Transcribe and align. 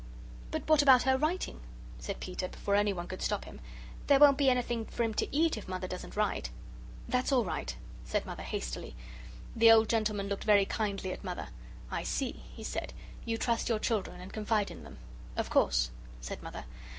"But 0.49 0.67
what 0.67 0.81
about 0.81 1.03
her 1.03 1.15
writing?" 1.15 1.59
said 1.99 2.19
Peter, 2.19 2.47
before 2.47 2.73
anyone 2.73 3.05
could 3.05 3.21
stop 3.21 3.45
him. 3.45 3.61
"There 4.07 4.17
won't 4.17 4.39
be 4.39 4.49
anything 4.49 4.85
for 4.87 5.03
him 5.03 5.13
to 5.13 5.29
eat 5.31 5.57
if 5.57 5.67
Mother 5.67 5.87
doesn't 5.87 6.15
write." 6.15 6.49
"That's 7.07 7.31
all 7.31 7.45
right," 7.45 7.75
said 8.03 8.25
Mother, 8.25 8.41
hastily. 8.41 8.95
The 9.55 9.71
old 9.71 9.89
gentleman 9.89 10.27
looked 10.27 10.43
very 10.43 10.65
kindly 10.65 11.11
at 11.13 11.23
Mother. 11.23 11.49
"I 11.91 12.01
see," 12.01 12.31
he 12.31 12.63
said, 12.63 12.93
"you 13.25 13.37
trust 13.37 13.69
your 13.69 13.77
children, 13.77 14.19
and 14.19 14.33
confide 14.33 14.71
in 14.71 14.81
them." 14.83 14.97
"Of 15.37 15.51
course," 15.51 15.91
said 16.19 16.41
Mother. 16.41 16.65